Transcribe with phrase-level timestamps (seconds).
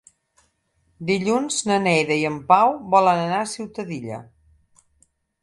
[1.09, 4.21] Dilluns na Neida i en Pau volen anar a Ciutadilla.